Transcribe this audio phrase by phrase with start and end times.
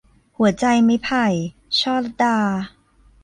[0.37, 1.25] หัวใจไม้ไผ่-
[1.79, 2.37] ช่อลัดา